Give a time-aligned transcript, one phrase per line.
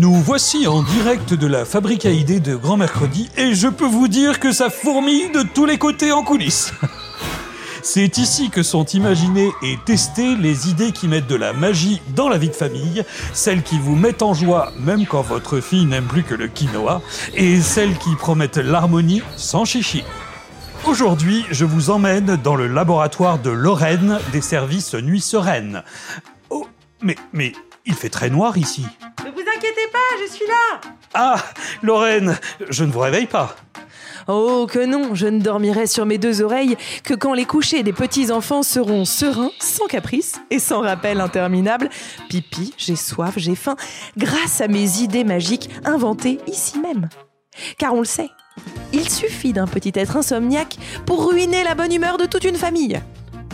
[0.00, 4.08] Nous voici en direct de la fabrique à de Grand Mercredi et je peux vous
[4.08, 6.72] dire que ça fourmille de tous les côtés en coulisses.
[7.82, 12.30] C'est ici que sont imaginées et testées les idées qui mettent de la magie dans
[12.30, 13.04] la vie de famille,
[13.34, 17.02] celles qui vous mettent en joie même quand votre fille n'aime plus que le quinoa,
[17.34, 20.02] et celles qui promettent l'harmonie sans chichi.
[20.86, 25.82] Aujourd'hui, je vous emmène dans le laboratoire de Lorraine des services Nuit Sereine.
[26.48, 26.66] Oh,
[27.02, 27.52] mais, mais,
[27.84, 28.86] il fait très noir ici.
[30.30, 30.80] Suis là
[31.14, 31.36] Ah,
[31.82, 33.56] Lorraine, je ne vous réveille pas.
[34.28, 37.92] Oh que non, je ne dormirai sur mes deux oreilles que quand les couchers des
[37.92, 41.90] petits-enfants seront sereins, sans caprice et sans rappel interminable.
[42.28, 43.76] Pipi, j'ai soif, j'ai faim,
[44.16, 47.08] grâce à mes idées magiques inventées ici même.
[47.78, 48.28] Car on le sait,
[48.92, 53.00] il suffit d'un petit être insomniaque pour ruiner la bonne humeur de toute une famille.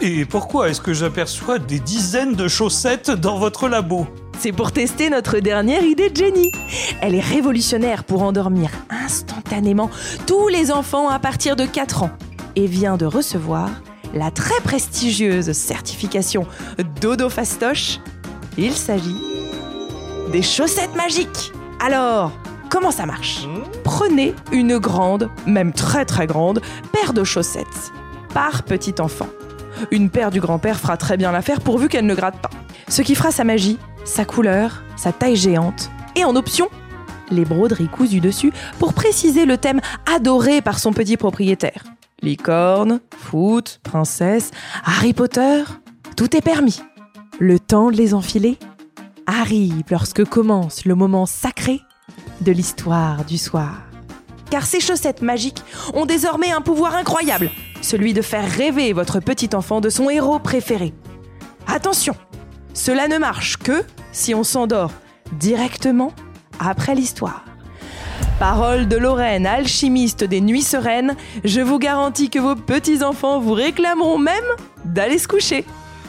[0.00, 4.08] Et pourquoi est-ce que j'aperçois des dizaines de chaussettes dans votre labo?
[4.38, 6.52] C'est pour tester notre dernière idée de Jenny.
[7.00, 9.90] Elle est révolutionnaire pour endormir instantanément
[10.26, 12.10] tous les enfants à partir de 4 ans
[12.56, 13.70] et vient de recevoir
[14.12, 16.46] la très prestigieuse certification
[17.00, 18.00] Dodo Fastoche.
[18.58, 19.20] Il s'agit
[20.30, 21.52] des chaussettes magiques.
[21.80, 22.32] Alors,
[22.70, 23.46] comment ça marche?
[23.82, 26.60] Prenez une grande, même très très grande,
[26.92, 27.92] paire de chaussettes
[28.34, 29.28] par petit enfant.
[29.90, 32.50] Une paire du grand-père fera très bien l'affaire pourvu qu'elle ne gratte pas.
[32.88, 36.68] Ce qui fera sa magie, sa couleur, sa taille géante, et en option,
[37.30, 41.84] les broderies cousues dessus pour préciser le thème adoré par son petit propriétaire.
[42.22, 44.50] Licorne, foot, princesse,
[44.84, 45.64] Harry Potter,
[46.16, 46.80] tout est permis.
[47.38, 48.58] Le temps de les enfiler
[49.26, 51.80] arrive lorsque commence le moment sacré
[52.40, 53.82] de l'histoire du soir.
[54.50, 55.62] Car ces chaussettes magiques
[55.94, 57.50] ont désormais un pouvoir incroyable,
[57.82, 60.94] celui de faire rêver votre petit enfant de son héros préféré.
[61.66, 62.14] Attention,
[62.74, 64.92] cela ne marche que si on s'endort
[65.32, 66.12] directement
[66.60, 67.44] après l'histoire.
[68.38, 74.18] Parole de Lorraine, alchimiste des nuits sereines, je vous garantis que vos petits-enfants vous réclameront
[74.18, 74.44] même
[74.84, 75.64] d'aller se coucher.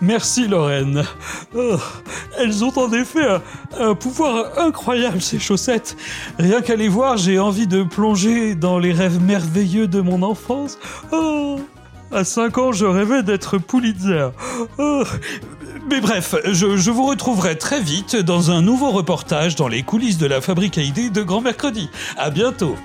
[0.00, 1.04] Merci Lorraine.
[1.54, 1.76] Oh,
[2.38, 3.26] elles ont en effet
[3.78, 5.96] un, pouvoir incroyable ces chaussettes.
[6.38, 10.78] Rien qu'à les voir, j'ai envie de plonger dans les rêves merveilleux de mon enfance.
[11.12, 11.60] Oh,
[12.12, 14.28] à 5 ans, je rêvais d'être Pulitzer.
[14.78, 15.02] Oh,
[15.88, 20.26] mais bref, je, vous retrouverai très vite dans un nouveau reportage dans les coulisses de
[20.26, 21.90] la fabrique à idées de Grand Mercredi.
[22.16, 22.76] À bientôt.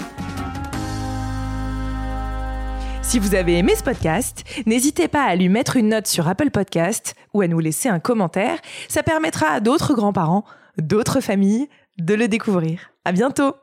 [3.01, 6.51] Si vous avez aimé ce podcast, n'hésitez pas à lui mettre une note sur Apple
[6.51, 8.57] Podcast ou à nous laisser un commentaire.
[8.87, 10.45] Ça permettra à d'autres grands-parents,
[10.77, 12.91] d'autres familles de le découvrir.
[13.03, 13.55] À bientôt!